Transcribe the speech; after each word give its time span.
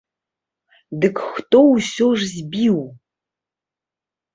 Дык 1.03 1.21
хто 1.35 1.57
ўсё 1.75 2.09
ж 2.19 2.33
збіў? 2.33 2.77